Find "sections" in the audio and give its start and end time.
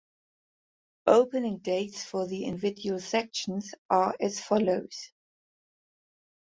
2.99-3.75